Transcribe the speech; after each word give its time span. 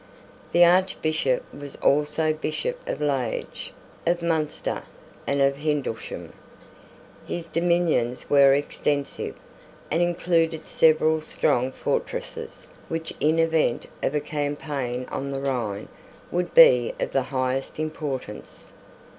The 0.51 0.65
Archbishop 0.65 1.43
was 1.53 1.75
also 1.75 2.33
Bishop 2.33 2.79
of 2.89 3.01
Liege, 3.01 3.71
of 4.07 4.23
Munster, 4.23 4.81
and 5.27 5.41
of 5.43 5.57
Hildesheim. 5.57 6.33
His 7.27 7.45
dominions 7.45 8.27
were 8.27 8.51
extensive, 8.55 9.35
and 9.91 10.01
included 10.01 10.67
several 10.67 11.21
strong 11.21 11.71
fortresses, 11.71 12.65
which 12.89 13.13
in 13.19 13.35
the 13.35 13.43
event 13.43 13.85
of 14.01 14.15
a 14.15 14.19
campaign 14.21 15.05
on 15.11 15.29
the 15.31 15.39
Rhine 15.39 15.87
would 16.31 16.55
be 16.55 16.95
of 16.99 17.11
the 17.11 17.21
highest 17.29 17.77
importance. 17.79 18.73